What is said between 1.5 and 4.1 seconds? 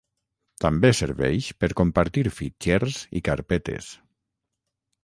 per compartir fitxers i carpetes.